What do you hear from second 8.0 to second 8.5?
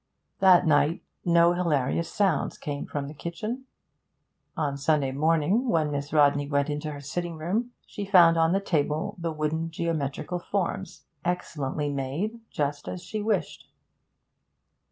found